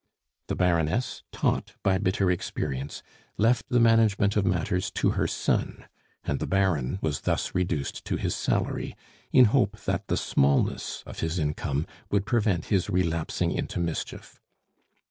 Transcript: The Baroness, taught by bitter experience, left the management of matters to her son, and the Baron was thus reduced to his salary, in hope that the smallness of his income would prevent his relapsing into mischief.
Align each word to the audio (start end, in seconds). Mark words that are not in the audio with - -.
The 0.47 0.55
Baroness, 0.55 1.21
taught 1.31 1.73
by 1.83 1.99
bitter 1.99 2.31
experience, 2.31 3.03
left 3.37 3.67
the 3.69 3.79
management 3.79 4.35
of 4.35 4.47
matters 4.47 4.89
to 4.95 5.11
her 5.11 5.27
son, 5.27 5.85
and 6.23 6.39
the 6.39 6.47
Baron 6.47 6.97
was 7.03 7.21
thus 7.21 7.53
reduced 7.53 8.03
to 8.05 8.15
his 8.17 8.33
salary, 8.33 8.95
in 9.31 9.45
hope 9.53 9.79
that 9.81 10.07
the 10.07 10.17
smallness 10.17 11.03
of 11.05 11.19
his 11.19 11.37
income 11.37 11.85
would 12.09 12.25
prevent 12.25 12.65
his 12.73 12.89
relapsing 12.89 13.51
into 13.51 13.79
mischief. 13.79 14.41